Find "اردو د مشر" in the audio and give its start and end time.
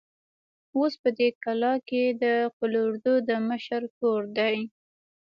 2.85-3.81